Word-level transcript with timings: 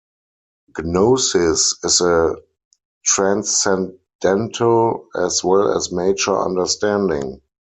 Gnosis 0.79 1.75
is 1.83 2.01
a 2.01 2.35
transcendental 3.05 5.07
as 5.15 5.43
well 5.43 5.77
as 5.77 5.91
mature 5.91 6.43
understanding. 6.43 7.39